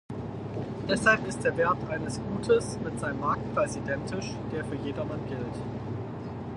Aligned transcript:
Deshalb 0.89 1.27
ist 1.27 1.43
der 1.43 1.55
Wert 1.57 1.77
eines 1.91 2.19
Gutes 2.27 2.79
mit 2.83 2.99
seinem 2.99 3.19
Marktpreis 3.19 3.75
identisch, 3.77 4.31
der 4.51 4.65
für 4.65 4.73
jedermann 4.73 5.23
gilt. 5.27 5.55